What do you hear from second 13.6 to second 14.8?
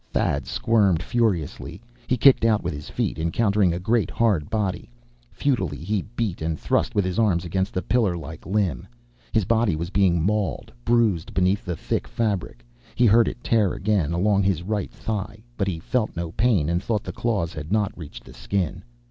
again, along his